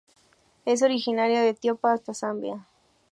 [0.65, 2.67] Es originaria de Etiopía hasta Zambia.